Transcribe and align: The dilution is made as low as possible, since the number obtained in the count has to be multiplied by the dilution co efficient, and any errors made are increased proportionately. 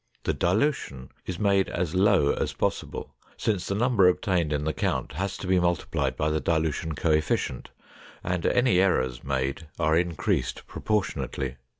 The 0.23 0.33
dilution 0.33 1.11
is 1.27 1.37
made 1.37 1.69
as 1.69 1.93
low 1.93 2.33
as 2.33 2.53
possible, 2.53 3.13
since 3.37 3.67
the 3.67 3.75
number 3.75 4.07
obtained 4.07 4.51
in 4.51 4.63
the 4.63 4.73
count 4.73 5.11
has 5.11 5.37
to 5.37 5.45
be 5.45 5.59
multiplied 5.59 6.17
by 6.17 6.31
the 6.31 6.39
dilution 6.39 6.95
co 6.95 7.11
efficient, 7.11 7.69
and 8.23 8.43
any 8.47 8.79
errors 8.79 9.23
made 9.23 9.67
are 9.77 9.95
increased 9.95 10.65
proportionately. 10.65 11.57